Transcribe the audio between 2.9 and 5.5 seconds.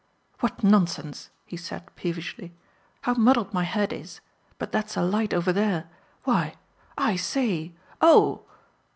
"How muddled my head is. But that's a light